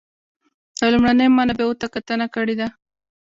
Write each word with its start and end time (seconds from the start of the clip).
د 0.79 0.81
لومړنیو 0.93 1.35
منابعو 1.37 1.79
ته 1.81 1.87
کتنه 1.93 2.25
کړې 2.35 2.55
ده. 2.59 2.67